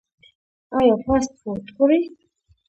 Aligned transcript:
ایا 0.77 0.95
فاسټ 1.03 1.31
فوډ 1.41 1.65
خورئ؟ 1.75 2.01